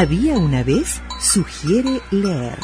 [0.00, 2.56] Había una vez sugiere leer.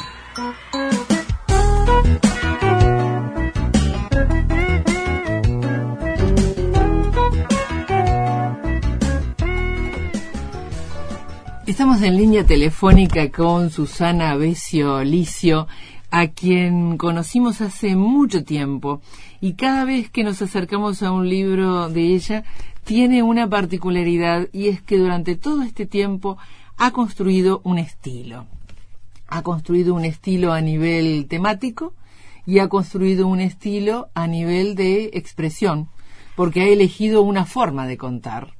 [11.67, 15.67] Estamos en línea telefónica con Susana Besio Licio,
[16.13, 19.03] a quien conocimos hace mucho tiempo
[19.41, 22.45] y cada vez que nos acercamos a un libro de ella
[22.85, 26.39] tiene una particularidad y es que durante todo este tiempo
[26.77, 28.47] ha construido un estilo.
[29.29, 31.95] Ha construido un estilo a nivel temático
[32.47, 35.89] y ha construido un estilo a nivel de expresión,
[36.37, 38.55] porque ha elegido una forma de contar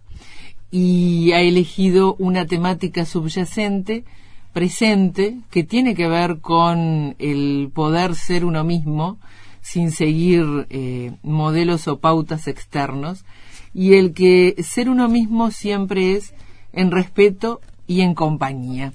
[0.71, 4.05] y ha elegido una temática subyacente,
[4.53, 9.19] presente, que tiene que ver con el poder ser uno mismo
[9.61, 13.25] sin seguir eh, modelos o pautas externos,
[13.73, 16.35] y el que ser uno mismo siempre es
[16.73, 18.93] en respeto y en compañía.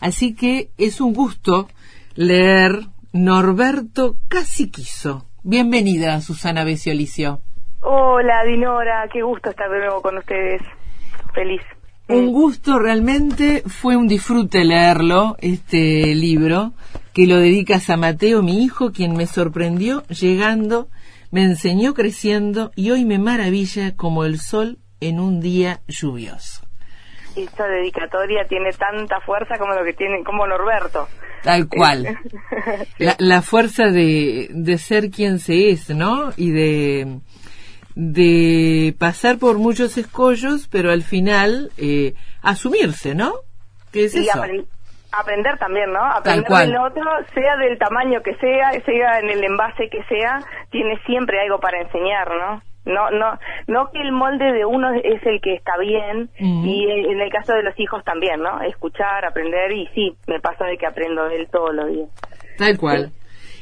[0.00, 1.68] Así que es un gusto
[2.14, 2.80] leer
[3.12, 5.26] Norberto Casi Quiso.
[5.42, 7.40] Bienvenida, Susana Besiolicio.
[7.80, 10.60] Hola, Dinora, qué gusto estar de nuevo con ustedes
[11.34, 11.62] feliz.
[12.08, 16.72] Un gusto, realmente fue un disfrute leerlo, este libro,
[17.12, 20.88] que lo dedicas a Mateo, mi hijo, quien me sorprendió llegando,
[21.30, 26.65] me enseñó creciendo y hoy me maravilla como el sol en un día lluvioso.
[27.36, 31.08] Esta dedicatoria tiene tanta fuerza como lo que tiene, como Norberto.
[31.42, 32.18] Tal cual.
[32.98, 36.32] la, la fuerza de, de ser quien se es, ¿no?
[36.36, 37.20] Y de
[37.96, 42.12] de pasar por muchos escollos, pero al final eh,
[42.42, 43.32] asumirse, ¿no?
[43.90, 44.42] ¿Qué es y eso?
[45.18, 46.04] aprender también, ¿no?
[46.04, 50.40] Aprender del otro, sea del tamaño que sea, sea en el envase que sea,
[50.70, 52.60] tiene siempre algo para enseñar, ¿no?
[52.86, 57.20] No, no, no que el molde de uno es el que está bien y en
[57.20, 58.62] el caso de los hijos también, ¿no?
[58.62, 62.08] Escuchar, aprender y sí, me pasa de que aprendo de él todos los días.
[62.56, 63.10] Tal cual.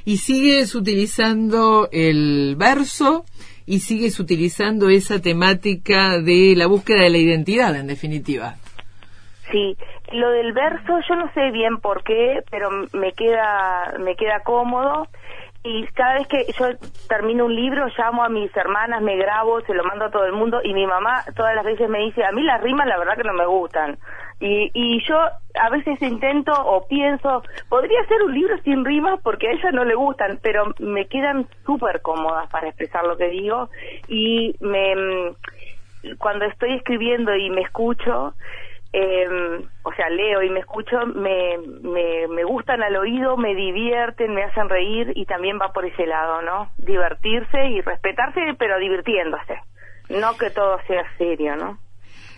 [0.05, 3.25] Y sigues utilizando el verso
[3.67, 8.57] y sigues utilizando esa temática de la búsqueda de la identidad, en definitiva.
[9.51, 9.77] Sí,
[10.13, 15.07] lo del verso yo no sé bien por qué, pero me queda me queda cómodo
[15.65, 16.67] y cada vez que yo
[17.09, 20.33] termino un libro llamo a mis hermanas, me grabo, se lo mando a todo el
[20.33, 23.17] mundo y mi mamá todas las veces me dice, a mí las rimas la verdad
[23.17, 23.97] que no me gustan.
[24.41, 29.49] Y, y yo a veces intento o pienso, podría ser un libro sin rimas porque
[29.49, 33.71] a ella no le gustan, pero me quedan súper cómodas para expresar lo que digo
[34.07, 35.35] y me
[36.19, 38.35] cuando estoy escribiendo y me escucho,
[38.97, 39.27] eh,
[39.83, 44.45] o sea, leo y me escucho, me, me, me gustan al oído, me divierten, me
[44.45, 46.71] hacen reír y también va por ese lado, ¿no?
[46.79, 49.55] Divertirse y respetarse, pero divirtiéndose.
[50.11, 51.79] No que todo sea serio, ¿no?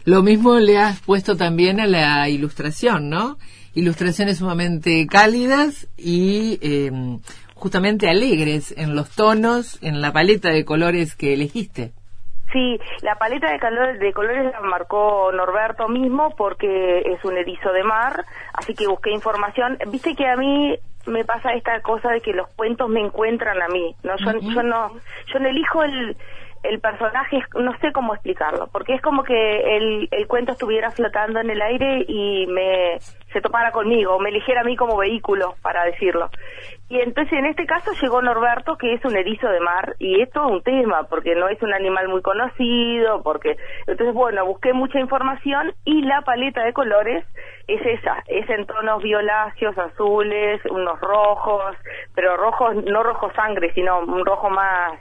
[0.07, 3.37] Lo mismo le has puesto también a la ilustración, ¿no?
[3.75, 6.91] Ilustraciones sumamente cálidas y eh,
[7.55, 11.93] justamente alegres en los tonos, en la paleta de colores que elegiste.
[12.53, 17.73] Sí, la paleta de, colores, de colores la marcó Norberto mismo porque es un erizo
[17.73, 19.79] de mar, así que busqué información.
[19.89, 23.69] Viste que a mí me pasa esta cosa de que los cuentos me encuentran a
[23.69, 24.93] mí, no yo, yo no
[25.33, 26.17] yo no elijo el
[26.69, 31.41] el personaje, no sé cómo explicarlo, porque es como que el, el cuento estuviera flotando
[31.41, 32.99] en el aire y me
[33.33, 36.31] se topara conmigo, me eligiera a mí como vehículo, para decirlo.
[36.89, 40.31] Y entonces en este caso llegó Norberto, que es un erizo de mar, y es
[40.31, 43.57] todo un tema, porque no es un animal muy conocido, porque...
[43.87, 47.25] Entonces, bueno, busqué mucha información y la paleta de colores
[47.67, 51.77] es esa, es en tonos violáceos, azules, unos rojos,
[52.15, 54.99] pero rojos, no rojo sangre, sino un rojo más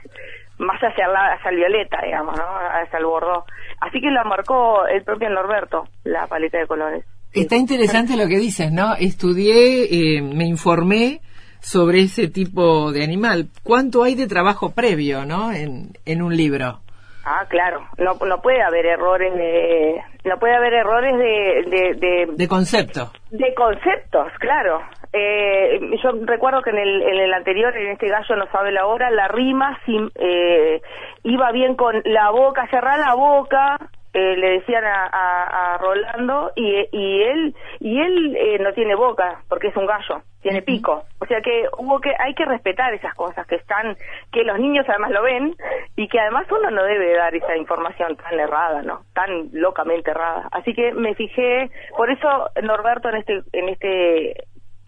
[0.58, 2.44] más hacia, la, hacia el violeta, digamos, ¿no?
[2.44, 3.44] Hacia el bordó.
[3.80, 7.04] Así que lo marcó el propio Norberto, la paleta de colores.
[7.32, 8.94] Está interesante lo que dices, ¿no?
[8.94, 11.20] Estudié, eh, me informé
[11.60, 13.48] sobre ese tipo de animal.
[13.62, 15.52] ¿Cuánto hay de trabajo previo, ¿no?
[15.52, 16.80] En, en un libro.
[17.24, 17.80] Ah, claro.
[17.98, 23.10] No, no puede haber errores de, no puede haber errores de, de, de, de concepto.
[23.30, 24.80] De conceptos, claro.
[25.18, 28.84] Eh, yo recuerdo que en el, en el anterior, en este gallo no sabe la
[28.86, 29.80] hora, la rima
[30.14, 30.82] eh,
[31.22, 33.78] iba bien con la boca, cerrar la boca,
[34.12, 39.42] eh, le decían a, a, Rolando y, y él y él eh, no tiene boca
[39.48, 41.04] porque es un gallo tiene pico.
[41.18, 43.96] O sea que hubo que hay que respetar esas cosas que están
[44.32, 45.54] que los niños además lo ven
[45.96, 50.48] y que además uno no debe dar esa información tan errada no tan locamente errada.
[50.52, 54.44] Así que me fijé por eso Norberto en este en este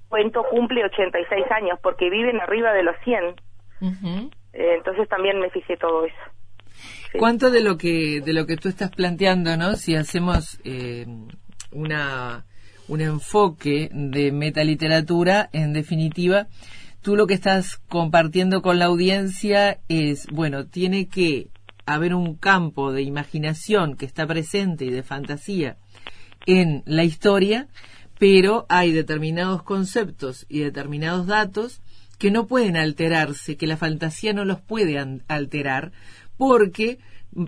[0.08, 3.36] cuento cumple 86 años porque viven arriba de los 100
[3.80, 6.16] eh, entonces también me fijé todo eso.
[7.18, 9.74] ¿Cuánto de lo que de lo que tú estás planteando, no?
[9.74, 11.06] Si hacemos eh,
[11.70, 12.44] una
[12.88, 16.46] un enfoque de metaliteratura, en definitiva,
[17.02, 21.48] tú lo que estás compartiendo con la audiencia es, bueno, tiene que
[21.86, 25.76] haber un campo de imaginación que está presente y de fantasía
[26.46, 27.68] en la historia,
[28.18, 31.80] pero hay determinados conceptos y determinados datos
[32.18, 34.98] que no pueden alterarse, que la fantasía no los puede
[35.28, 35.92] alterar,
[36.36, 36.98] porque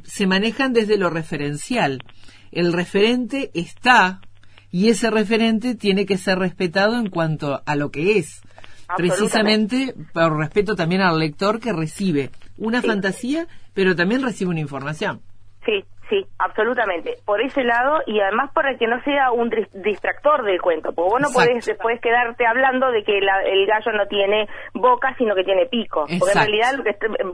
[0.04, 2.02] se manejan desde lo referencial.
[2.52, 4.20] El referente está
[4.70, 8.40] y ese referente tiene que ser respetado en cuanto a lo que es.
[8.96, 15.20] Precisamente por respeto también al lector que recibe una fantasía, pero también recibe una información.
[15.64, 17.18] Sí, Sí, absolutamente.
[17.24, 21.20] Por ese lado y además para que no sea un distractor del cuento, porque vos
[21.20, 25.66] no podés después quedarte hablando de que el gallo no tiene boca, sino que tiene
[25.66, 26.06] pico.
[26.18, 26.72] Porque en realidad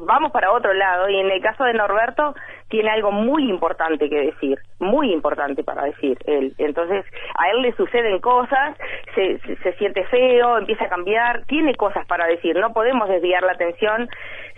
[0.03, 2.35] vamos para otro lado y en el caso de Norberto
[2.69, 6.53] tiene algo muy importante que decir, muy importante para decir él.
[6.59, 8.77] Entonces a él le suceden cosas,
[9.15, 13.53] se, se siente feo, empieza a cambiar, tiene cosas para decir, no podemos desviar la
[13.53, 14.11] atención,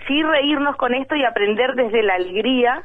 [0.08, 2.84] sí reírnos con esto y aprender desde la alegría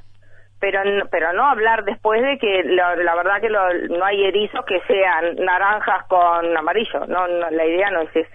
[0.64, 0.80] pero
[1.12, 6.08] pero no hablar después de que la verdad que no hay erizos que sean naranjas
[6.08, 8.32] con amarillo no, la idea no es eso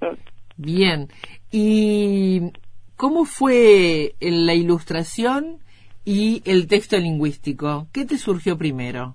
[0.00, 0.16] mm.
[0.56, 1.06] bien.
[1.52, 2.50] Y
[2.96, 5.60] cómo fue la ilustración
[6.04, 9.14] y el texto lingüístico qué te surgió primero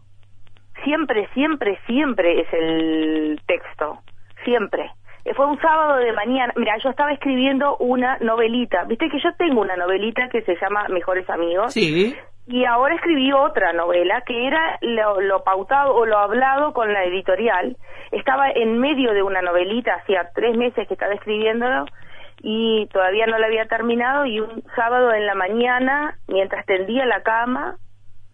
[0.85, 3.99] siempre siempre siempre es el texto
[4.45, 4.83] siempre.
[4.83, 5.00] eh,
[5.35, 6.53] fue un sábado de mañana.
[6.55, 8.83] Mira, yo estaba escribiendo una novelita.
[8.85, 11.73] Viste que yo tengo una novelita que se llama Mejores Amigos.
[11.73, 12.15] Sí.
[12.47, 17.77] Y ahora escribí otra novela que era lo, pautado o lo hablado con la editorial.
[18.11, 21.85] Estaba en medio de una novelita, hacía tres meses que estaba escribiéndolo
[22.41, 27.21] y todavía no la había terminado y un sábado en la mañana, mientras tendía la
[27.21, 27.77] cama,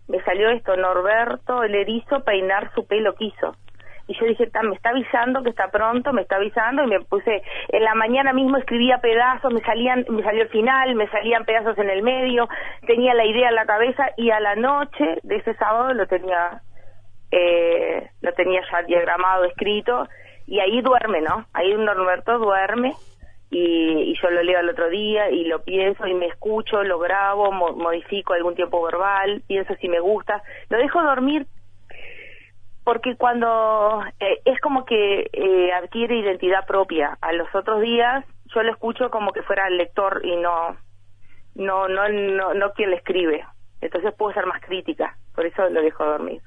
[0.08, 3.58] me salió esto, Norberto, el erizo, peinar su pelo quiso
[4.08, 7.44] y yo dije, me está avisando que está pronto, me está avisando y me puse,
[7.68, 11.78] en la mañana mismo escribía pedazos, me salían, me salió el final, me salían pedazos
[11.78, 12.48] en el medio,
[12.86, 16.62] tenía la idea en la cabeza y a la noche de ese sábado lo tenía,
[17.32, 20.08] eh, lo tenía ya diagramado, escrito
[20.48, 21.46] y ahí duerme, ¿no?
[21.54, 22.94] Ahí Norberto duerme
[23.50, 27.52] y, yo lo leo el otro día y lo pienso y me escucho, lo grabo,
[27.52, 31.46] modifico algún tiempo verbal, pienso si me gusta, lo dejo dormir
[32.88, 37.18] porque cuando eh, es como que eh, adquiere identidad propia.
[37.20, 40.78] A los otros días yo lo escucho como que fuera el lector y no,
[41.56, 43.44] no, no, no, no quien le escribe.
[43.82, 46.42] Entonces puedo ser más crítica, por eso lo dejo dormir.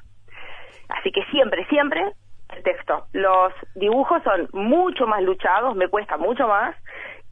[0.89, 2.11] Así que siempre, siempre
[2.57, 3.05] el texto.
[3.13, 6.75] Los dibujos son mucho más luchados, me cuesta mucho más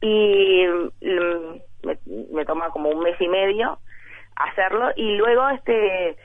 [0.01, 0.67] y
[1.01, 1.97] mm, me,
[2.31, 3.79] me toma como un mes y medio
[4.35, 6.15] hacerlo y luego este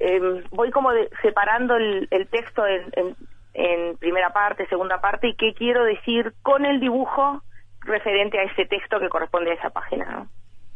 [0.00, 0.88] Em, voy como
[1.20, 7.42] separando el, texto en, primera parte, segunda parte y qué quiero decir con el dibujo
[7.80, 10.10] referente a ese texto que corresponde a esa página.
[10.10, 10.28] ¿no?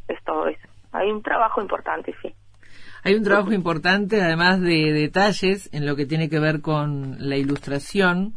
[0.08, 0.68] Es todo eso.
[0.92, 2.34] Hay un trabajo importante, sí.
[3.02, 7.36] Hay un trabajo importante, además de detalles en lo que tiene que ver con la
[7.36, 8.34] ilustración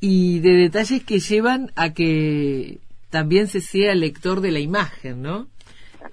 [0.00, 2.78] y de detalles que llevan a que
[3.10, 5.46] también se sea lector de la imagen, ¿no?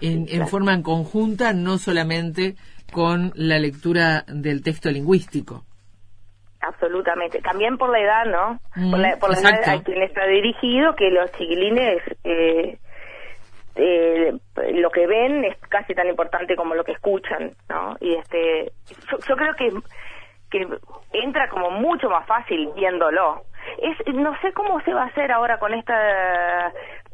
[0.03, 2.55] En, en forma en conjunta, no solamente
[2.91, 5.63] con la lectura del texto lingüístico.
[6.61, 7.41] Absolutamente.
[7.41, 8.59] También por la edad, ¿no?
[8.91, 12.77] por la, por la edad a quien está dirigido, que los chiquilines eh,
[13.75, 14.33] eh,
[14.73, 17.97] lo que ven es casi tan importante como lo que escuchan, ¿no?
[17.99, 18.71] Y este,
[19.27, 19.71] yo, creo que
[20.53, 20.67] que
[21.13, 23.41] entra como mucho más fácil viéndolo.
[23.81, 25.93] Es, no sé cómo se va a hacer ahora con este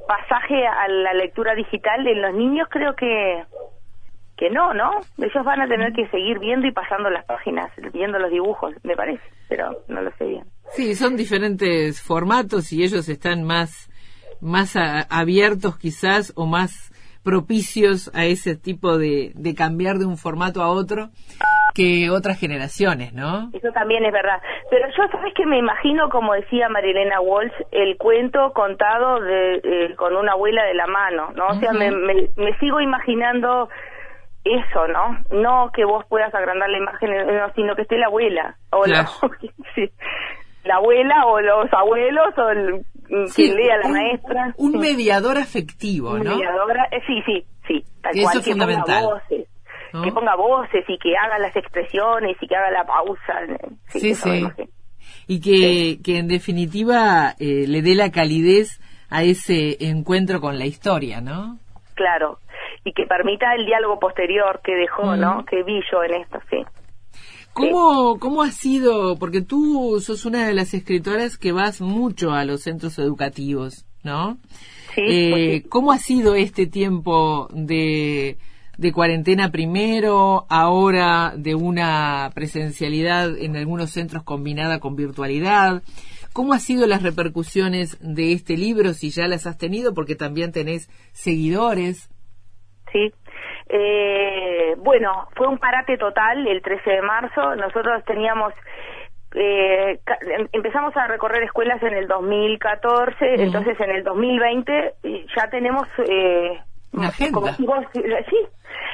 [0.07, 3.43] pasaje a la lectura digital en los niños, creo que
[4.35, 4.91] que no, ¿no?
[5.17, 8.95] Ellos van a tener que seguir viendo y pasando las páginas, viendo los dibujos, me
[8.95, 10.45] parece, pero no lo sé bien.
[10.71, 13.89] Sí, son diferentes formatos y ellos están más,
[14.39, 16.89] más abiertos quizás o más
[17.21, 21.09] propicios a ese tipo de, de cambiar de un formato a otro
[21.73, 23.49] que otras generaciones, ¿no?
[23.53, 24.41] Eso también es verdad.
[24.69, 30.15] Pero yo, ¿sabes que Me imagino, como decía Marilena Walsh, el cuento contado de, con
[30.15, 31.47] una abuela de la mano, ¿no?
[31.47, 33.69] O sea, me, me, sigo imaginando
[34.43, 35.19] eso, ¿no?
[35.31, 37.09] No que vos puedas agrandar la imagen,
[37.55, 39.07] sino que esté la abuela, o la,
[40.65, 42.85] la abuela o los abuelos o el,
[43.35, 44.53] quien lea la maestra.
[44.57, 46.35] Un mediador afectivo, ¿no?
[46.35, 49.05] Mediadora, eh, sí, sí, sí, tal cual, es fundamental.
[49.91, 53.33] Que ponga voces y que haga las expresiones y que haga la pausa.
[53.87, 54.45] Sí, sí.
[55.27, 58.79] Y que, que en definitiva eh, le dé la calidez
[59.09, 61.57] a ese encuentro con la historia, ¿no?
[61.95, 62.39] Claro,
[62.83, 65.45] y que permita el diálogo posterior que dejó, ¿no?
[65.45, 66.57] Que vi yo en esto, sí.
[67.53, 69.17] ¿Cómo, ¿Cómo ha sido?
[69.17, 74.37] Porque tú sos una de las escritoras que vas mucho a los centros educativos, ¿no?
[74.95, 75.69] Sí, Eh, pues sí.
[75.69, 78.37] ¿Cómo ha sido este tiempo de,
[78.79, 85.83] de cuarentena primero, ahora de una presencialidad en algunos centros combinada con virtualidad?
[86.31, 90.53] ¿Cómo han sido las repercusiones de este libro, si ya las has tenido, porque también
[90.53, 92.09] tenés seguidores?
[92.93, 93.11] Sí.
[93.67, 97.55] Eh, bueno, fue un parate total el 13 de marzo.
[97.57, 98.53] Nosotros teníamos,
[99.35, 99.99] eh,
[100.37, 103.41] em- empezamos a recorrer escuelas en el 2014, Ujú.
[103.43, 104.71] entonces en el 2020
[105.35, 105.85] ya tenemos...
[106.07, 106.57] Eh,
[106.93, 107.33] Una agenda.
[107.33, 108.37] como si vos- sí.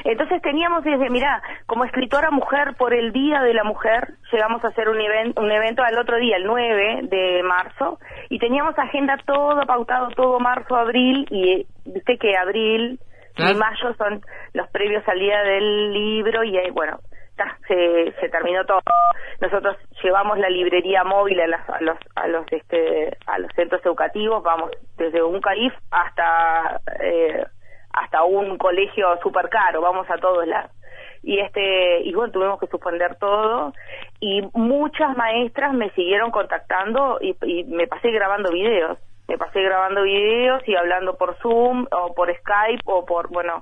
[0.06, 4.68] Entonces teníamos desde, mirá, como escritora mujer por el Día de la Mujer, llegamos a
[4.70, 9.18] hacer un, evento un evento al otro día, el 9 de marzo, y teníamos agenda
[9.26, 13.00] todo pautado, todo marzo, abril, y eh, viste que abril
[13.38, 14.22] y mayo son
[14.54, 17.00] los previos al día del libro, y bueno,
[17.68, 18.80] se, se terminó todo.
[19.42, 23.86] Nosotros llevamos la librería móvil a, las- a los a los este a los centros
[23.86, 27.35] educativos, vamos desde un CAIF hasta eh, hasta
[28.28, 30.72] un colegio súper caro, vamos a todos lados.
[31.24, 33.74] Y este y bueno, tuvimos que suspender todo
[34.20, 39.00] y muchas maestras me siguieron contactando y, me pasé grabando videos.
[39.28, 43.60] Me pasé grabando videos y hablando por Zoom o por Skype o por, bueno,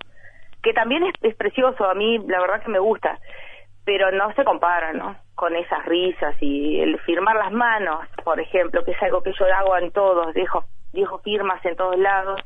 [0.62, 3.18] que también es, es precioso, a mí la verdad que me gusta,
[3.86, 5.16] pero no se compara, ¿no?
[5.36, 9.46] Con esas risas y el firmar las manos, por ejemplo, que es algo que yo
[9.46, 12.42] hago en todos, dejo, dejo firmas en todos lados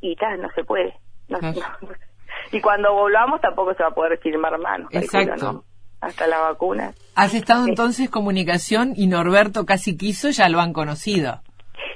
[0.00, 0.94] y tal, no se puede.
[1.28, 1.56] No- Claro.
[1.82, 1.88] no.
[2.52, 5.52] Y cuando volvamos tampoco se va a poder firmar manos, calculo, Exacto.
[5.52, 5.64] ¿no?
[6.00, 6.92] Hasta la vacuna.
[7.16, 11.40] ¿Has estado entonces en comunicación y Norberto casi quiso, ya lo han conocido?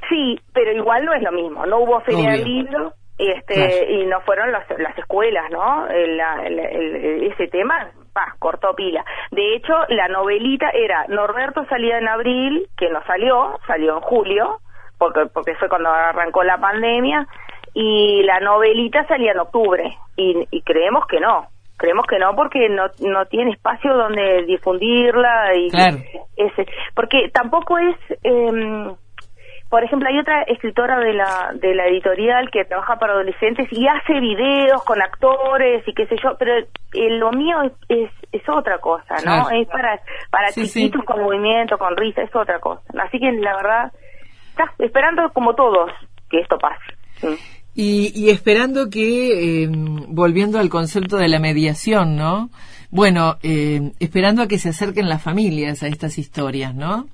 [0.08, 1.66] Sí, pero igual no es lo mismo.
[1.66, 3.90] No hubo feria del libro este, Claro.
[3.90, 5.87] y no fueron las, las escuelas, ¿no?
[5.88, 9.04] El- la- el- el- ese tema, pa, cortó pila.
[9.32, 14.61] De hecho, la novelita era Norberto salía en abril, que no salió, salió en julio,
[14.99, 17.26] porque, porque fue cuando arrancó la pandemia,
[17.80, 21.47] y la novelita salía en octubre, y, y creemos que no.
[21.76, 25.99] Creemos que no porque no, no tiene espacio donde difundirla y Claro.
[26.37, 26.66] ese
[26.97, 28.92] porque tampoco es em,
[29.70, 33.87] por ejemplo, hay otra escritora de la, de la editorial que trabaja para adolescentes y
[33.87, 38.49] hace videos con actores y qué sé yo, pero eh, lo mío es, es, es
[38.49, 39.44] otra cosa, ¿no?
[39.44, 39.50] Claro.
[39.50, 41.06] Es para, para Sí, chiquitos sí.
[41.06, 42.80] con movimiento, con risa, es otra cosa.
[43.04, 43.92] Así que la verdad,
[44.50, 45.92] está esperando como todos
[46.30, 46.82] que esto pase.
[47.23, 47.58] Mm.
[47.80, 52.50] Y, y esperando que, eh, volviendo al concepto de la mediación, ¿no?
[52.90, 57.06] Bueno, eh, esperando a que se acerquen las familias a estas historias, ¿no?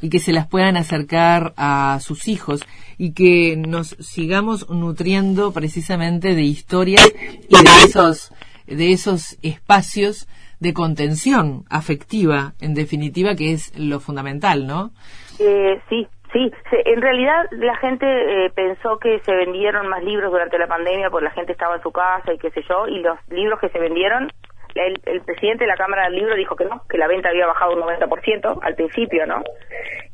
[0.00, 2.60] Y que se las puedan acercar a sus hijos
[2.98, 7.12] y que nos sigamos nutriendo precisamente de historias
[7.48, 8.32] y de esos,
[8.68, 10.28] de esos espacios
[10.60, 14.92] de contención afectiva, en definitiva, que es lo fundamental, ¿no?
[15.40, 16.52] Eh, sí, sí.
[16.70, 18.06] Se- en realidad la gente
[18.46, 21.82] eh, pensó que se vendieron más libros durante la pandemia porque la gente estaba en
[21.82, 24.30] su casa y qué sé yo, y los libros que se vendieron,
[24.74, 27.46] el, el presidente de la Cámara del Libro dijo que no, que la venta había
[27.46, 29.42] bajado un 90% al principio, ¿no?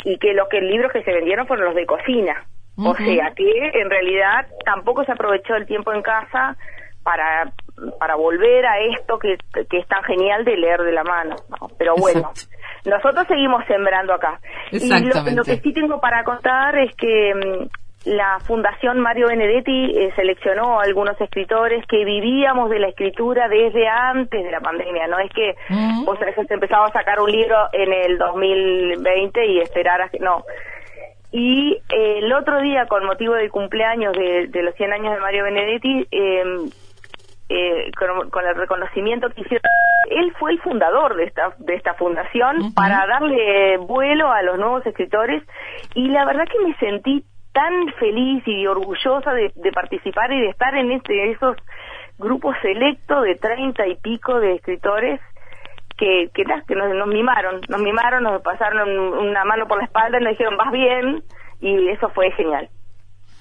[0.04, 2.44] Y que los que libros que se vendieron fueron los de cocina.
[2.90, 6.56] O sea que en realidad tampoco se aprovechó el tiempo en casa
[7.08, 7.50] para
[7.98, 9.38] para volver a esto que,
[9.70, 11.36] que es tan genial de leer de la mano.
[11.48, 11.68] ¿no?
[11.78, 12.56] Pero bueno, Exacto.
[12.84, 14.40] nosotros seguimos sembrando acá.
[14.72, 19.96] Y lo, lo que sí tengo para contar es que mm, la Fundación Mario Benedetti
[19.96, 25.06] eh, seleccionó a algunos escritores que vivíamos de la escritura desde antes de la pandemia.
[25.06, 26.04] No es que Ujú.
[26.04, 30.18] vos hayas empezado a sacar un libro en el 2020 y esperaras que...
[30.18, 30.44] No.
[31.30, 35.20] Y eh, el otro día, con motivo del cumpleaños de, de los 100 años de
[35.20, 36.42] Mario Benedetti, eh,
[37.48, 39.70] eh, con, con el reconocimiento que hicieron,
[40.10, 44.84] él fue el fundador de esta, de esta fundación para darle vuelo a los nuevos
[44.86, 45.42] escritores
[45.94, 50.48] y la verdad que me sentí tan feliz y orgullosa de, de participar y de
[50.48, 51.56] estar en este esos
[52.18, 55.20] grupos selectos de treinta y pico de escritores
[55.96, 60.18] que, que, que nos, nos mimaron, nos mimaron, nos pasaron una mano por la espalda
[60.20, 61.22] y nos dijeron vas bien
[61.60, 62.68] y eso fue genial,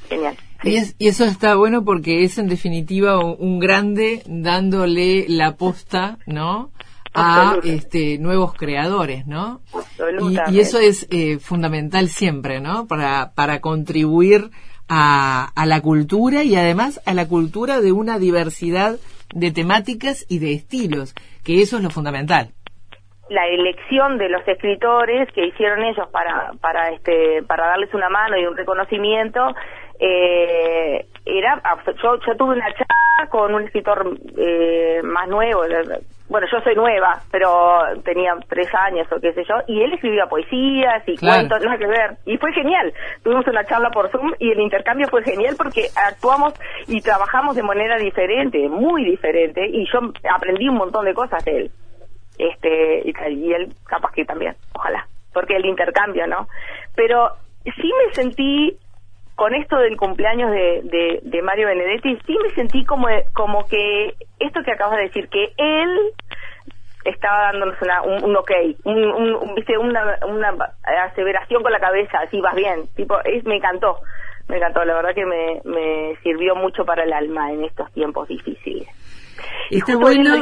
[0.10, 0.36] genial.
[0.64, 0.70] Sí.
[0.72, 5.56] Y, es- y eso está bueno porque es en definitiva un, un grande dándole la
[5.56, 6.72] posta, ¿no?
[7.14, 9.62] A este, nuevos creadores, ¿no?
[10.50, 12.86] Y, y eso es eh, fundamental siempre, ¿no?
[12.86, 14.52] Para, para contribuir
[14.88, 18.98] a, a la cultura y además a la cultura de una diversidad
[19.34, 22.52] de temáticas y de estilos, que eso es lo fundamental.
[23.30, 28.38] la elección de los escritores que hicieron ellos para para este para darles una mano
[28.38, 29.42] y un reconocimiento
[30.00, 31.62] eh, era
[32.02, 35.64] yo yo tuve una charla con un escritor eh, más nuevo,
[36.30, 40.26] bueno, yo soy nueva, pero tenía tres años o qué sé yo, y él escribía
[40.26, 42.94] poesías y cuentos, nada que ver, y fue genial.
[43.24, 46.54] Tuvimos una charla por Zoom y el intercambio fue genial porque actuamos
[46.88, 50.00] y trabajamos de manera diferente, muy diferente, y yo
[50.30, 51.72] aprendí un montón de cosas de él.
[52.38, 53.02] Este,
[53.32, 56.48] y él capaz que también, ojalá, porque el intercambio, ¿no?
[56.94, 57.32] Pero
[57.64, 58.78] sí me sentí
[59.38, 64.64] con esto del cumpleaños de, de, Mario Benedetti, sí me sentí como, como que esto
[64.66, 66.12] que acabas de decir, que él
[67.06, 68.52] estaba dándonos una, un, ok,
[68.84, 69.78] un, ¿viste?
[69.78, 70.56] Una, una
[71.06, 74.00] aseveración con la cabeza, así vas bien, tipo, es, me encantó,
[74.48, 78.28] me encantó, la verdad que me, me sirvió mucho para el alma en estos tiempos
[78.28, 78.88] difíciles.
[79.70, 80.34] Está bueno.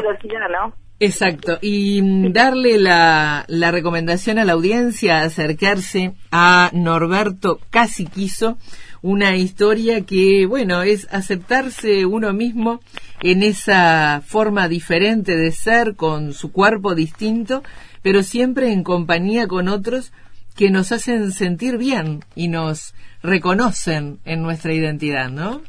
[1.02, 8.58] Exacto, y darle la, la recomendación a la audiencia, acercarse a Norberto Casi Quiso,
[9.06, 12.80] una historia que, bueno, es aceptarse uno mismo
[13.22, 17.62] en esa forma diferente de ser, con su cuerpo distinto,
[18.02, 20.12] pero siempre en compañía con otros
[20.58, 25.62] que nos hacen sentir bien y nos reconocen en nuestra identidad, ¿no?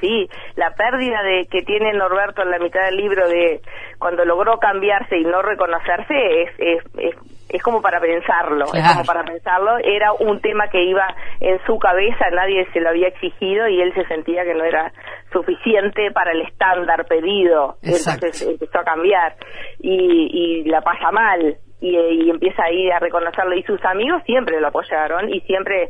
[0.00, 3.60] Sí, la pérdida de que tiene Norberto en la mitad del libro de
[4.00, 7.14] cuando logró cambiarse y no reconocerse es, es, es
[7.52, 9.78] es como para pensarlo, es como para pensarlo.
[9.78, 11.06] Era un tema que iba
[11.40, 14.92] en su cabeza, nadie se lo había exigido y él se sentía que no era
[15.32, 17.76] suficiente para el estándar pedido.
[17.82, 19.36] Entonces empezó a cambiar
[19.80, 23.54] y, y la pasa mal y, y empieza ahí a reconocerlo.
[23.54, 25.88] Y sus amigos siempre lo apoyaron y siempre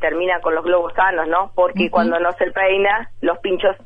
[0.00, 1.52] termina con los globos sanos, ¿no?
[1.54, 3.76] Porque cuando no se peina, los pinchos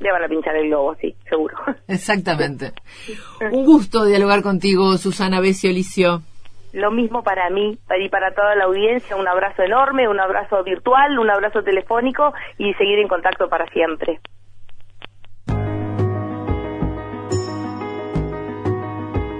[0.00, 1.56] le van a pinchar el globo, sí, seguro.
[1.88, 2.72] Exactamente.
[3.52, 6.22] Un gusto dialogar contigo, Susana Besio Licio.
[6.72, 11.18] Lo mismo para mí y para toda la audiencia, un abrazo enorme, un abrazo virtual,
[11.18, 14.20] un abrazo telefónico y seguir en contacto para siempre.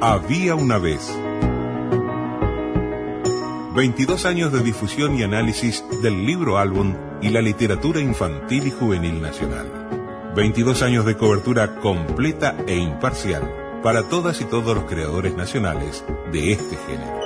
[0.00, 1.14] Había una vez.
[3.74, 9.20] 22 años de difusión y análisis del libro álbum y la literatura infantil y juvenil
[9.20, 9.66] nacional.
[10.34, 16.52] 22 años de cobertura completa e imparcial para todas y todos los creadores nacionales de
[16.52, 17.18] este género.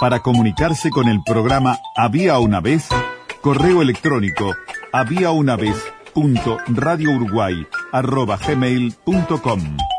[0.00, 2.86] Para comunicarse con el programa Había una vez,
[3.42, 4.54] correo electrónico
[4.92, 5.76] había una vez
[6.14, 9.97] punto radio uruguay arroba gmail.com